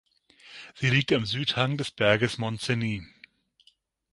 Sie 0.73 0.89
liegt 0.89 1.13
am 1.13 1.27
Südhang 1.27 1.77
des 1.77 1.91
Berges 1.91 2.39
Montseny. 2.39 3.03